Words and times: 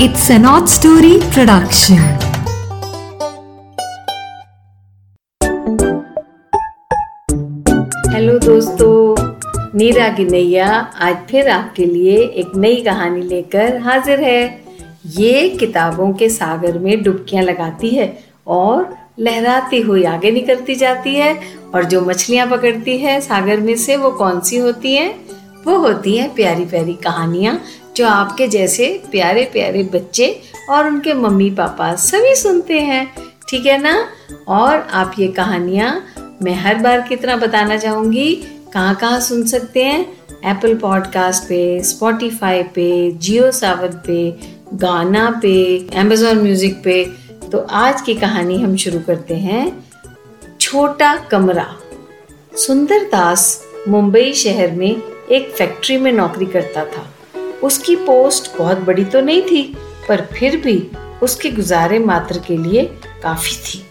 It's 0.00 0.24
an 0.30 0.44
odd 0.44 0.64
story 0.64 1.12
production. 1.34 1.98
Hello 8.14 8.38
दोस्तों, 8.38 9.16
नीरा 9.78 10.08
की 10.08 10.24
नैया 10.24 10.66
आज 11.00 11.16
फिर 11.30 11.48
आपके 11.48 11.84
लिए 11.84 12.16
एक 12.16 12.56
नई 12.56 12.82
कहानी 12.82 13.22
लेकर 13.22 13.76
हाजिर 13.76 14.20
है। 14.20 14.64
ये 15.06 15.48
किताबों 15.48 16.12
के 16.12 16.28
सागर 16.28 16.78
में 16.78 17.02
डुबकियाँ 17.02 17.44
लगाती 17.44 17.90
है 17.90 18.24
और 18.46 18.96
लहराती 19.20 19.80
हुई 19.80 20.04
आगे 20.04 20.30
निकलती 20.30 20.74
जाती 20.74 21.14
है। 21.14 21.40
और 21.74 21.84
जो 21.84 22.00
मछलियाँ 22.00 22.46
पकड़ती 22.46 22.98
है 22.98 23.20
सागर 23.20 23.60
में 23.60 23.76
से 23.76 23.96
वो 23.96 24.10
कौन 24.10 24.40
सी 24.40 24.56
होती 24.56 24.94
हैं? 24.94 25.33
वो 25.66 25.76
होती 25.78 26.16
हैं 26.16 26.34
प्यारी 26.34 26.64
प्यारी 26.64 26.94
कहानियाँ, 26.94 27.58
जो 27.96 28.06
आपके 28.06 28.48
जैसे 28.48 28.88
प्यारे 29.10 29.44
प्यारे 29.52 29.82
बच्चे 29.92 30.28
और 30.70 30.86
उनके 30.86 31.14
मम्मी 31.14 31.50
पापा 31.50 31.94
सभी 31.96 32.34
सुनते 32.36 32.80
हैं, 32.80 33.06
ठीक 33.48 33.66
है 33.66 33.80
ना? 33.82 33.94
और 34.48 34.80
आप 34.92 35.14
ये 35.18 35.28
कहानियाँ 35.28 35.90
मैं 36.42 36.54
हर 36.54 36.74
बार 36.74 37.00
कितना 37.00 37.36
बताना 37.36 37.76
चाहूँगी 37.76 38.34
कहाँ 38.72 38.94
कहाँ 38.94 39.20
सुन 39.20 39.44
सकते 39.46 39.82
हैं? 39.84 40.00
एप्पल 40.44 40.74
पॉडकास्ट 40.74 41.42
पे 41.42 41.82
स्पॉटिफाई 41.82 42.62
पे 42.74 43.10
जियो 43.12 43.50
सावन 43.50 44.00
पे 44.06 44.30
गाना 44.76 45.28
पे 45.42 45.54
अमेजोन 45.98 46.38
म्यूज़िक 46.38 46.80
पे। 46.84 47.04
तो 47.52 47.58
आज 47.58 48.00
की 48.00 48.14
कहानी 48.14 48.58
हम 48.60 48.76
शुरू 48.76 49.00
करते 49.00 49.34
हैं, 49.34 49.84
छोटा 50.60 51.14
कमरा, 51.30 51.66
सुंदर 52.56 53.04
दास, 53.04 53.62
मुंबई 53.88 54.32
शहर 54.32 54.70
में 54.70 55.00
एक 55.30 55.50
फैक्ट्री 55.50 55.96
में 55.96 56.12
नौकरी 56.12 56.46
करता 56.46 56.84
था। 56.84 57.06
उसकी 57.62 57.96
पोस्ट 57.96 58.58
बहुत 58.58 58.78
बड़ी 58.78 59.04
तो 59.04 59.20
नहीं 59.20 59.42
थी 59.42 59.62
पर 60.08 60.20
फिर 60.32 60.56
भी 60.56 60.90
उसके 61.22 61.50
गुजारे 61.50 61.98
मात्र 61.98 62.38
के 62.38 62.56
लिए 62.56 62.84
काफ़ी 63.22 63.56
थी। 63.56 63.82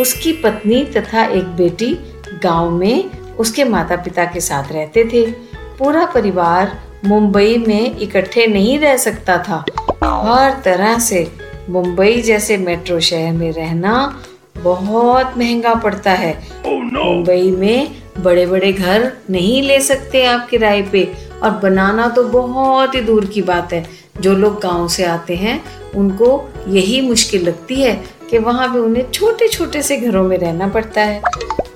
उसकी 0.00 0.32
पत्नी 0.32 0.84
तथा 0.84 1.24
एक 1.24 1.44
बेटी 1.44 1.94
गाँव 2.42 2.70
में 2.70 3.10
उसके 3.38 3.64
माता 3.64 3.96
पिता 3.96 4.24
के 4.24 4.40
साथ 4.40 4.72
रहते 4.72 5.04
थे। 5.04 5.30
पूरा 5.78 6.04
परिवार 6.06 6.76
मुंबई 7.04 7.56
में 7.58 7.98
इकट्ठे 7.98 8.46
नहीं 8.46 8.78
रह 8.78 8.96
सकता 8.96 9.38
था। 9.38 9.64
हर 10.04 10.60
तरह 10.64 10.98
से 10.98 11.26
मुंबई 11.68 12.20
जैसे 12.22 12.56
मेट्रो 12.56 13.00
शहर 13.00 13.32
में 13.32 13.52
रहना 13.52 14.22
बहुत 14.56 15.38
महँगा 15.38 15.74
पड़ता 15.74 16.10
है। 16.10 16.48
Oh, 16.62 16.80
no. 16.92 17.04
मुंबई 17.04 17.50
में 17.50 18.02
बड़े 18.20 18.46
बड़े 18.46 18.72
घर 18.72 19.12
नहीं 19.30 19.62
ले 19.62 19.80
सकते 19.80 20.24
आप 20.24 20.48
किराए 20.48 20.82
पे। 20.82 21.12
और 21.42 21.50
बनाना 21.50 22.08
तो 22.08 22.22
बहुत 22.22 22.94
ही 22.94 23.00
दूर 23.00 23.24
की 23.24 23.42
बात 23.42 23.72
है। 23.72 23.86
जो 24.20 24.32
लोग 24.32 24.60
गाँव 24.60 24.88
से 24.88 25.04
आते 25.04 25.34
हैं, 25.36 25.64
उनको 25.94 26.48
यही 26.68 27.00
मुश्किल 27.00 27.42
लगती 27.42 27.74
है 27.74 28.04
कि 28.30 28.38
वहाँ 28.38 28.72
भी 28.72 28.78
उन्हें 28.78 29.10
छोटे 29.10 29.48
छोटे 29.48 29.82
से 29.82 29.96
घरों 29.96 30.22
में 30.22 30.38
रहना 30.38 30.68
पड़ता 30.68 31.00
है। 31.00 31.22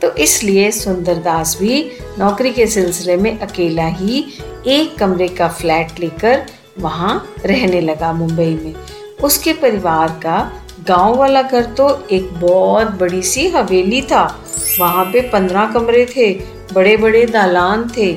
तो 0.03 0.11
इसलिए 0.11 0.71
सुंदरदास 0.71 1.57
भी 1.61 1.91
नौकरी 2.19 2.51
के 2.51 2.67
सिलसिले 2.67 3.17
में 3.17 3.39
अकेला 3.39 3.87
ही 3.87 4.25
एक 4.67 4.99
कमरे 4.99 5.29
का 5.29 5.49
फ्लैट 5.49 6.01
लेकर 6.01 6.47
वहाँ 6.79 7.35
रहने 7.47 7.81
लगा 7.81 8.13
मुंबई 8.13 8.61
में। 8.65 8.75
उसके 9.23 9.53
परिवार 9.53 10.09
का 10.09 10.53
गाँव 10.89 11.17
वाला 11.17 11.43
घर 11.43 11.65
तो 11.65 12.07
एक 12.13 12.31
बहुत 12.33 12.91
बड़ी 12.91 13.23
सी 13.23 13.49
हवेली 13.49 14.03
था। 14.03 14.45
वहाँ 14.81 15.05
पे 15.05 15.21
पंद्रह 15.21 15.67
कमरे 15.67 16.07
थे 16.17 16.33
बड़े 16.73 16.97
बड़े 16.97 17.27
दालान 17.27 17.91
थे 17.97 18.09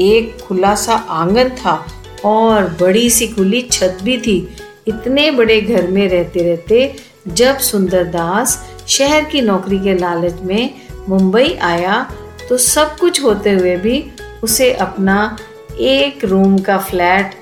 एक 0.00 0.40
खुला 0.40 0.74
सा 0.74 0.94
आँगन 0.94 1.48
था 1.48 1.86
और 2.24 2.76
बड़ी 2.80 3.10
सी 3.10 3.26
खुली 3.26 3.62
छत 3.62 3.98
भी 4.02 4.18
थी। 4.18 4.48
इतने 4.88 5.30
बड़े 5.30 5.60
घर 5.60 5.86
में 5.86 6.08
रहते 6.08 6.42
रहते 6.42 6.94
जब 7.28 7.58
सुंदरदास 7.58 8.70
शहर 8.88 9.24
की 9.24 9.40
नौकरी 9.40 9.78
के 9.78 9.94
लालच 9.98 10.40
में 10.40 10.70
मुंबई 11.08 11.58
आया 11.62 12.10
तो 12.48 12.56
सब 12.56 12.96
कुछ 12.98 13.22
होते 13.22 13.52
हुए 13.52 13.76
भी 13.76 14.04
उसे 14.42 14.72
अपना 14.72 15.36
एक 15.80 16.24
रूम 16.24 16.58
का 16.58 16.78
फ्लैट 16.78 17.34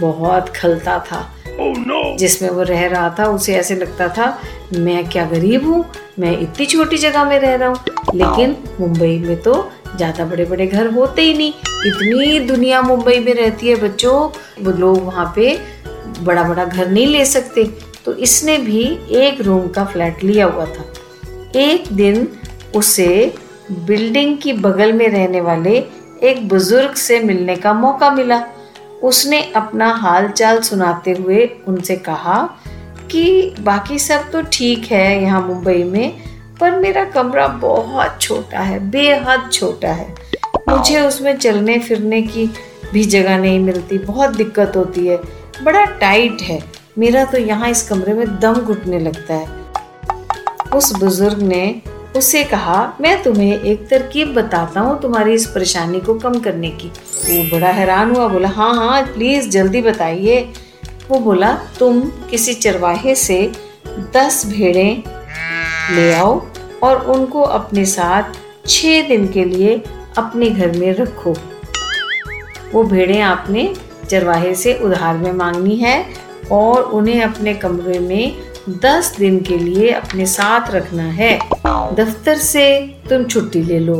बहुत 0.00 0.48
खलता 0.48 0.98
था 0.98 1.34
oh, 1.60 1.76
no. 1.78 2.18
जिसमें 2.18 2.50
वो 2.50 2.62
रह 2.62 2.86
रहा 2.86 3.16
था। 3.18 3.24
उसे 3.24 3.54
ऐसे 3.54 3.74
लगता 3.74 4.08
था 4.08 4.42
मैं 4.78 5.08
क्या 5.10 5.24
गरीब 5.24 5.66
हूँ? 5.66 5.84
मैं 6.18 6.38
इतनी 6.40 6.66
छोटी 6.66 6.96
जगह 6.98 7.24
में 7.24 7.38
रह 7.38 7.54
रहा 7.54 7.68
हूँ। 7.68 8.12
लेकिन 8.14 8.56
मुंबई 8.80 9.18
में 9.18 9.40
तो 9.42 9.54
ज़्यादा 9.96 10.24
बड़े 10.24 10.44
बड़े 10.44 10.66
घर 10.66 10.86
होते 10.92 11.22
ही 11.22 11.34
नहीं। 11.34 11.52
इतनी 11.86 12.38
दुनिया 12.46 12.80
मुंबई 12.82 13.18
में 13.18 13.32
रहती 13.34 13.68
है 13.68 13.74
बच्चों 13.80 14.14
वो 14.64 14.72
लोग 14.72 15.04
वहाँ 15.04 15.32
पे 15.36 15.58
बड़ा 16.20 16.42
बड़ा 16.42 16.64
घर 16.64 16.88
नहीं 16.88 17.06
ले 17.06 17.24
सकते। 17.24 17.64
तो 18.04 18.12
इसने 18.14 18.56
भी 18.58 18.82
एक 19.18 19.40
रूम 19.40 19.68
का 19.68 19.84
फ्लैट 19.84 20.22
लिया 20.24 20.46
हुआ 20.46 20.66
था। 20.66 20.84
एक 21.56 21.92
दिन 21.92 22.28
उसे 22.74 23.34
बिल्डिंग 23.70 24.36
की 24.38 24.52
बगल 24.52 24.92
में 24.92 25.08
रहने 25.08 25.40
वाले 25.40 25.76
एक 26.22 26.48
बुज़ुर्ग 26.48 26.94
से 26.96 27.18
मिलने 27.20 27.56
का 27.56 27.72
मौका 27.74 28.10
मिला। 28.10 28.42
उसने 29.02 29.40
अपना 29.56 29.88
हाल 29.94 30.28
चाल 30.28 30.60
सुनाते 30.60 31.12
हुए 31.12 31.44
उनसे 31.68 31.96
कहा 31.96 32.38
कि 33.06 33.54
बाकी 33.60 33.98
सब 33.98 34.30
तो 34.32 34.42
ठीक 34.52 34.84
है 34.84 35.22
यहाँ 35.22 35.40
मुंबई 35.46 35.82
में, 35.84 36.12
पर 36.60 36.78
मेरा 36.78 37.04
कमरा 37.06 37.46
बहुत 37.48 38.20
छोटा 38.20 38.60
है, 38.60 38.78
बेहद 38.90 39.50
छोटा 39.52 39.88
है। 39.88 40.14
मुझे 40.68 41.00
उसमें 41.00 41.36
चलने 41.36 41.78
फिरने 41.78 42.22
की 42.22 42.46
भी 42.92 43.04
जगह 43.04 43.38
नहीं 43.38 43.58
मिलती, 43.60 43.98
बहुत 43.98 44.36
दिक्कत 44.36 44.76
होती 44.76 45.06
है, 45.06 45.16
बड़ा 45.62 45.84
टाइट 45.98 46.42
है। 46.42 46.62
मेरा 46.98 47.24
तो 47.24 47.38
यहाँ 47.38 47.68
इस 47.70 47.88
कमरे 47.88 48.14
में 48.14 48.26
दम 48.40 48.54
घुटने 48.54 48.98
लगता 48.98 49.34
है। 49.34 49.64
उस 50.74 50.92
बुज़ुर्ग 50.94 51.42
ने 51.42 51.82
उससे 52.16 52.42
कहा, 52.44 52.96
मैं 53.00 53.22
तुम्हें 53.22 53.60
एक 53.60 53.86
तरकीब 53.88 54.32
बताता 54.34 54.80
हूँ 54.80 55.00
तुम्हारी 55.00 55.32
इस 55.34 55.46
परेशानी 55.46 56.00
को 56.00 56.14
कम 56.14 56.38
करने 56.40 56.70
की। 56.72 56.88
वो 56.88 57.42
बड़ा 57.50 57.70
हैरान 57.70 58.14
हुआ, 58.16 58.28
बोला 58.28 58.48
हाँ 58.48 58.74
हाँ 58.74 59.02
प्लीज़ 59.04 59.48
जल्दी 59.48 59.82
बताइए। 59.82 60.40
वो 61.08 61.18
बोला, 61.20 61.52
तुम 61.78 62.00
किसी 62.30 62.54
चरवाहे 62.54 63.14
से 63.14 63.40
दस 64.14 64.42
भेड़ें 64.46 65.02
ले 65.96 66.12
आओ 66.14 66.40
और 66.82 67.04
उनको 67.06 67.42
अपने 67.42 67.84
साथ 67.84 68.38
छः 68.66 69.08
दिन 69.08 69.26
के 69.28 69.44
लिए 69.44 69.82
अपने 70.18 70.50
घर 70.50 70.76
में 70.78 70.92
रखो। 70.94 71.34
वो 72.72 72.82
भेड़ें 72.84 73.20
आपने 73.20 73.72
चरवाहे 74.08 74.54
से 74.54 74.74
उधार 74.84 75.16
में 75.16 75.32
मांगनी 75.32 75.76
है 75.76 76.04
और 76.52 76.82
उन्हें 76.82 77.22
अपने 77.22 77.54
कमरे 77.54 77.98
में 77.98 78.36
दस 78.82 79.14
दिन 79.18 79.40
के 79.40 79.56
लिए 79.58 79.90
अपने 79.90 80.26
साथ 80.26 80.70
रखना 80.70 81.04
है। 81.12 81.38
दफ्तर 81.94 82.38
से 82.38 82.66
तुम 83.08 83.24
छुट्टी 83.24 83.62
ले 83.62 83.78
लो 83.78 83.96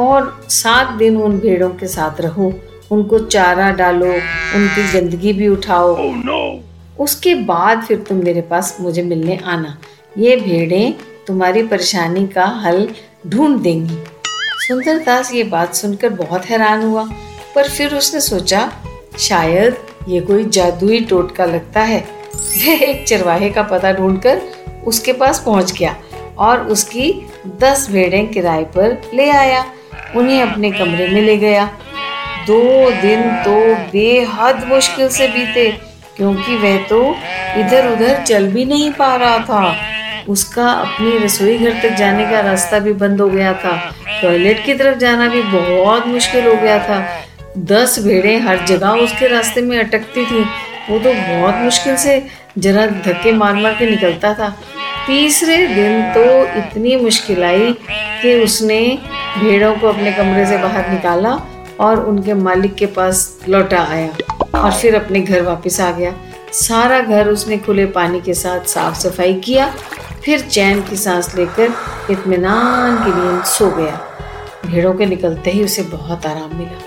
और 0.00 0.46
सात 0.50 0.92
दिन 0.92 1.16
उन 1.16 1.38
भेड़ों 1.38 1.70
के 1.70 1.86
साथ 1.86 2.20
रहो। 2.20 2.52
उनको 2.92 3.18
चारा 3.18 3.70
डालो 3.70 4.06
उनकी 4.06 4.92
गंदगी 4.92 5.32
भी 5.32 5.48
उठाओ। 5.48 5.94
Oh, 5.96 6.14
no. 6.26 6.40
उसके 7.00 7.34
बाद 7.34 7.82
फिर 7.82 7.98
तुम 7.98 8.16
मेरे 8.16 8.40
पास 8.40 8.76
मुझे 8.80 9.02
मिलने 9.02 9.38
आना। 9.44 9.78
ये 10.18 10.36
भेड़ें 10.36 10.94
तुम्हारी 11.26 11.62
परेशानी 11.62 12.26
का 12.26 12.44
हल 12.64 12.88
ढूंढ 13.26 13.60
देंगी। 13.60 13.98
सुंदरदास 14.68 15.32
ये 15.34 15.44
बात 15.44 15.74
सुनकर 15.74 16.08
बहुत 16.08 16.44
हैरान 16.44 16.82
हुआ 16.82 17.08
पर 17.54 17.68
फिर 17.68 17.94
उसने 17.94 18.20
सोचा 18.20 18.72
शायद 19.18 19.76
ये 20.08 20.20
कोई 20.20 20.44
जादुई 20.44 21.00
टोटका 21.00 21.44
लगता 21.44 21.80
है। 21.80 22.00
वह 22.34 22.82
एक 22.82 23.06
चरवाहे 23.08 23.50
का 23.50 23.62
पता 23.62 23.92
ढूंढकर 23.92 24.40
उसके 24.86 25.12
पास 25.12 25.42
पहुँच 25.46 25.72
गया 25.72 25.96
और 26.38 26.66
उसकी 26.66 27.12
दस 27.60 27.86
भेड़ें 27.90 28.26
किराए 28.28 28.64
पर 28.64 29.00
ले 29.14 29.30
आया। 29.30 29.64
उन्हें 30.16 30.42
अपने 30.42 30.70
कमरे 30.70 31.08
में 31.08 31.22
ले 31.22 31.36
गया। 31.36 31.70
दो 32.46 32.90
दिन 32.92 33.22
तो 33.44 33.58
बेहद 33.92 34.64
मुश्किल 34.68 35.08
से 35.08 35.28
बीते, 35.28 35.70
क्योंकि 36.16 36.56
वह 36.56 36.76
तो 36.88 37.00
इधर 37.58 37.90
उधर 37.92 38.22
चल 38.22 38.46
भी 38.48 38.64
नहीं 38.64 38.90
पा 38.92 39.14
रहा 39.16 39.38
था। 39.40 39.74
उसका 40.28 40.66
अपनी 40.66 41.18
रसोई 41.18 41.56
घर 41.58 41.80
तक 41.82 41.94
जाने 41.96 42.24
का 42.24 42.40
रास्ता 42.40 42.78
भी 42.78 42.92
बंद 42.94 43.20
हो 43.20 43.28
गया 43.28 43.52
था। 43.54 43.76
टॉयलेट 44.22 44.64
की 44.66 44.74
तरफ़ 44.74 44.98
जाना 44.98 45.28
भी 45.28 45.42
बहुत 45.42 46.06
मुश्किल 46.06 46.46
हो 46.46 46.54
गया 46.54 46.78
था। 46.78 47.02
दस 47.66 47.98
भेड़ें 48.04 48.40
हर 48.40 48.64
जगह 48.66 49.02
उसके 49.02 49.26
रास्ते 49.28 49.60
में 49.62 49.78
अटकती 49.78 50.24
थी। 50.26 50.44
वो 50.90 50.98
तो 50.98 51.12
बहुत 51.12 51.56
मुश्किल 51.56 51.96
से 51.96 52.22
जरा 52.58 52.86
धक्के 52.86 53.32
मार 53.32 53.54
मार 53.54 53.74
के 53.74 53.90
निकलता 53.90 54.32
था। 54.34 54.48
तीसरे 55.06 55.56
दिन 55.66 56.02
तो 56.12 56.24
इतनी 56.58 56.96
मुश्किल 56.96 57.44
आई 57.44 57.72
कि 58.22 58.34
उसने 58.34 58.80
भेड़ों 59.38 59.74
को 59.76 59.88
अपने 59.88 60.12
कमरे 60.12 60.46
से 60.46 60.58
बाहर 60.58 60.90
निकाला 60.90 61.30
और 61.80 62.04
उनके 62.06 62.34
मालिक 62.34 62.74
के 62.74 62.86
पास 62.88 63.40
लौटा 63.48 63.82
आया 63.82 64.08
और 64.54 64.72
फिर 64.72 64.94
अपने 64.94 65.20
घर 65.20 65.42
वापस 65.42 65.80
आ 65.80 65.90
गया। 65.90 66.14
सारा 66.54 67.00
घर 67.00 67.28
उसने 67.28 67.58
खुले 67.58 67.86
पानी 67.88 68.20
के 68.20 68.34
साथ 68.34 68.66
साफ़ 68.66 68.98
सफ़ाई 68.98 69.34
किया, 69.36 69.66
फिर 70.24 70.40
चैन 70.40 70.82
की 70.82 70.96
सांस 70.96 71.34
लेकर 71.36 71.72
इतमान 72.10 72.96
की 72.96 73.10
नींद 73.12 73.42
सो 73.44 73.70
गया। 73.70 74.00
भेड़ों 74.66 74.92
के 74.94 75.06
निकलते 75.06 75.50
ही 75.50 75.64
उसे 75.64 75.82
बहुत 75.84 76.26
आराम 76.26 76.56
मिला। 76.58 76.78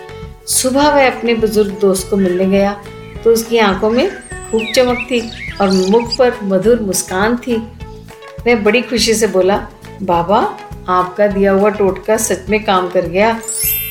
सुबह 0.48 0.90
वह 0.90 1.10
अपने 1.10 1.34
बुज़ुर्ग 1.36 1.72
दोस्त 1.82 2.10
को 2.10 2.18
मिलने 2.18 2.46
गया 2.48 2.76
तो 3.24 3.32
उसकी 3.32 3.58
आँखों 3.60 3.90
में 3.90 4.10
खूब 4.52 4.62
चमक 4.76 5.08
थी 5.12 5.20
और 5.62 5.72
मुख 5.92 6.18
पर 6.18 6.34
मधुर 6.44 6.80
मुस्कान 6.82 7.36
थी। 7.38 7.56
वह 8.46 8.56
बड़ी 8.56 8.82
खुशी 8.82 9.14
से 9.14 9.28
बोला, 9.28 9.58
बाबा, 10.04 10.40
आपका 10.90 11.28
दिया 11.28 11.52
हुआ 11.52 11.70
टोटका 11.70 12.18
सच 12.18 12.50
में 12.50 12.64
काम 12.66 12.90
कर 12.90 13.08
गया। 13.08 13.40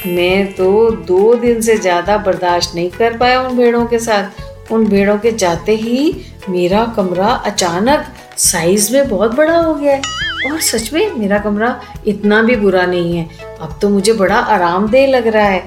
मैं 0.06 0.52
तो 0.52 0.90
दो 0.90 1.34
दिन 1.34 1.60
से 1.60 1.76
ज़्यादा 1.76 2.16
बर्दाश्त 2.19 2.75
नहीं 2.75 2.90
कर 2.90 3.16
पाया 3.16 3.40
उन 3.43 3.56
भेड़ों 3.56 3.84
के 3.87 3.98
साथ। 3.98 4.72
उन 4.72 4.84
भेड़ों 4.87 5.16
के 5.19 5.31
जाते 5.32 5.75
ही 5.75 6.25
मेरा 6.48 6.84
कमरा 6.96 7.26
अचानक 7.26 8.06
साइज़ 8.37 8.93
में 8.93 9.08
बहुत 9.08 9.34
बड़ा 9.34 9.56
हो 9.56 9.75
गया 9.75 9.94
है। 9.94 10.02
और 10.46 10.60
सच 10.60 10.93
में, 10.93 11.12
मेरा 11.12 11.38
कमरा 11.38 11.81
इतना 12.06 12.43
भी 12.43 12.56
बुरा 12.56 12.84
नहीं 12.87 13.16
है। 13.16 13.28
अब 13.60 13.78
तो 13.82 13.88
मुझे 13.88 14.12
बड़ा 14.12 14.37
आरामदेह 14.37 15.06
लग 15.08 15.26
रहा 15.26 15.46
है। 15.46 15.60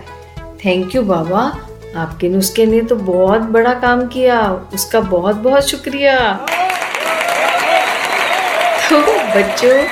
थैंक 0.65 0.95
यू 0.95 1.01
बाबा। 1.01 1.41
आपके 1.95 2.29
नुस्खे 2.29 2.65
ने 2.65 2.81
तो 2.81 2.95
बहुत 2.95 3.41
बड़ा 3.51 3.73
काम 3.73 4.05
किया। 4.07 4.41
उसका 4.73 4.99
बहुत 4.99 5.35
बहुत 5.35 5.67
शुक्रिया। 5.67 6.17
तो 8.89 8.99
बच्चों, 9.35 9.83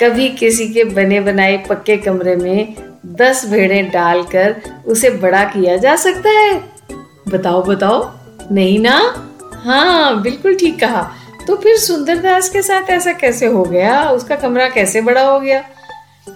कभी 0.00 0.28
किसी 0.28 0.68
के 0.68 0.84
बने 0.84 1.20
बनाए 1.20 1.56
पक्के 1.68 1.96
कमरे 1.96 2.36
में 2.36 2.74
दस 3.08 3.46
भेड़े 3.46 3.82
डालकर 3.82 4.56
उसे 4.86 5.10
बड़ा 5.10 5.44
किया 5.44 5.76
जा 5.76 5.96
सकता 5.96 6.30
है। 6.30 6.64
बताओ 7.28 7.62
बताओ। 7.62 8.10
नहीं 8.52 8.78
ना? 8.78 9.28
हाँ 9.54 10.22
बिल्कुल 10.22 10.54
ठीक 10.54 10.80
कहा। 10.80 11.10
तो 11.46 11.56
फिर 11.56 11.76
सुंदरदास 11.76 12.48
के 12.48 12.62
साथ 12.62 12.90
ऐसा 12.90 13.12
कैसे 13.12 13.46
हो 13.46 13.62
गया? 13.62 14.10
उसका 14.10 14.36
कमरा 14.36 14.68
कैसे 14.68 15.00
बड़ा 15.00 15.22
हो 15.22 15.40
गया? 15.40 15.64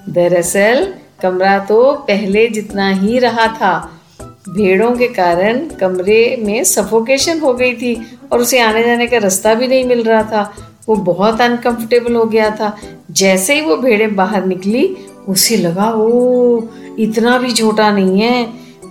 दरअसल, 0.09 0.95
कमरा 1.23 1.59
तो 1.59 1.93
पहले 1.93 2.49
जितना 2.49 2.91
ही 2.91 3.19
रहा 3.19 3.47
था। 3.47 4.01
भेड़ों 4.49 4.93
के 4.93 5.09
कारण 5.09 5.69
कमरे 5.69 6.37
में 6.41 6.65
सफोकेशन 6.65 7.41
हो 7.41 7.55
गई 7.55 7.75
थी 7.75 8.19
और 8.33 8.41
उसे 8.41 8.61
आने 8.61 8.83
जाने 8.83 9.07
का 9.07 9.19
रास्ता 9.19 9.55
भी 9.55 9.69
नहीं 9.69 9.85
मिल 9.85 10.03
रहा 10.03 10.23
था। 10.23 10.55
वो 10.89 10.97
बहुत 10.97 11.41
अनकंफर्टेबल 11.41 12.15
हो 12.15 12.25
गया 12.25 12.51
था। 12.51 12.79
जैसे 13.11 13.55
ही 13.55 13.61
वो 13.61 13.77
भेड़ें 13.77 14.17
बाहर 14.17 14.45
निकली 14.45 14.97
उसे 15.29 15.57
लगा 15.57 15.91
ओ 15.91 16.63
इतना 16.99 17.37
भी 17.39 17.53
छोटा 17.53 17.91
नहीं 17.93 18.21
है। 18.21 18.45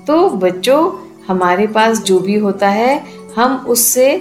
तो 0.07 0.29
बच्चों, 0.29 0.91
हमारे 1.27 1.67
पास 1.67 2.01
जो 2.03 2.19
भी 2.19 2.35
होता 2.35 2.69
है, 2.69 3.03
हम 3.35 3.65
उससे 3.67 4.15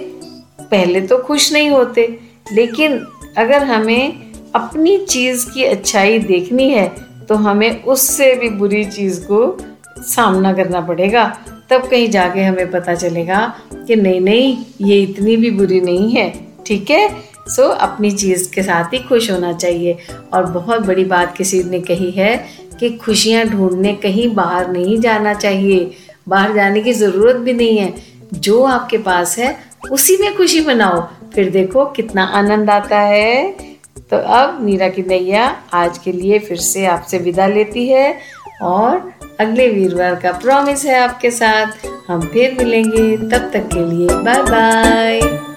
पहले 0.61 1.01
तो 1.01 1.17
खुश 1.17 1.51
नहीं 1.53 1.69
होते। 1.69 2.07
लेकिन 2.53 2.97
अगर 3.37 3.63
हमें 3.63 4.31
अपनी 4.55 4.97
चीज़ 4.99 5.45
की 5.49 5.63
अच्छाई 5.63 6.19
देखनी 6.19 6.69
है 6.69 6.87
तो 7.29 7.35
हमें 7.35 7.83
उससे 7.83 8.33
भी 8.35 8.49
बुरी 8.49 8.83
चीज़ 8.85 9.19
को 9.21 9.57
सामना 9.99 10.53
करना 10.53 10.81
पड़ेगा। 10.81 11.25
तब 11.69 11.87
कहीं 11.87 12.09
जाके 12.09 12.41
हमें 12.41 12.71
पता 12.71 12.95
चलेगा 12.95 13.53
कि 13.73 13.95
नहीं 13.95 14.21
नहीं, 14.21 14.57
ये 14.81 15.01
इतनी 15.03 15.35
भी 15.37 15.51
बुरी 15.51 15.79
नहीं 15.81 16.09
है, 16.11 16.33
ठीक 16.65 16.89
है? 16.91 17.09
सो 17.47 17.67
अपनी 17.67 18.11
चीज़ 18.11 18.53
के 18.53 18.63
साथ 18.63 18.93
ही 18.93 18.99
खुश 18.99 19.31
होना 19.31 19.53
चाहिए। 19.53 19.97
और 20.33 20.45
बहुत 20.45 20.81
बड़ी 20.81 21.05
बात 21.05 21.37
किसी 21.37 21.63
ने 21.63 21.79
कही 21.79 22.11
है 22.11 22.45
कि 22.79 22.89
खुशियाँ 22.89 23.45
ढूँढने 23.45 23.93
कहीं 23.93 24.35
बाहर 24.35 24.71
नहीं 24.71 24.99
जाना 24.99 25.33
चाहिए। 25.33 25.91
बाहर 26.29 26.53
जाने 26.53 26.81
की 26.81 26.93
ज़रूरत 26.93 27.35
भी 27.35 27.53
नहीं 27.53 27.77
है। 27.77 27.93
जो 28.33 28.63
आपके 28.63 28.97
पास 28.97 29.37
है, 29.39 29.57
उसी 29.91 30.17
में 30.17 30.37
खुशी 30.37 30.65
मनाओ। 30.65 31.07
फिर 31.35 31.49
देखो 31.49 31.85
कितना 31.85 32.23
आनंद 32.23 32.69
आता 32.69 32.99
है। 32.99 33.51
तो 33.97 34.17
अब 34.17 34.61
मीरा 34.61 34.89
की 34.89 35.01
नैया 35.01 35.57
आज 35.73 35.97
के 35.97 36.11
लिए 36.11 36.39
फिर 36.39 36.57
से 36.57 36.85
आपसे 36.85 37.17
विदा 37.17 37.47
लेती 37.47 37.87
है। 37.87 38.17
और 38.61 39.13
अगले 39.39 39.67
वीरवार 39.67 40.15
का 40.15 40.31
प्रॉमिस 40.31 40.85
है 40.85 40.99
आपके 40.99 41.31
साथ। 41.31 41.65
हम 42.07 42.21
फिर 42.21 42.55
मिलेंगे। 42.59 43.17
तब 43.17 43.51
तक 43.53 43.69
के 43.73 43.95
लिए 43.95 44.07
बाय 44.09 44.41
बाय 44.41 45.50